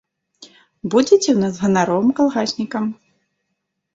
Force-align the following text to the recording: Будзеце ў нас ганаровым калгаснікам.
Будзеце 0.93 1.19
ў 1.19 1.35
нас 1.43 1.59
ганаровым 1.65 2.09
калгаснікам. 2.19 2.85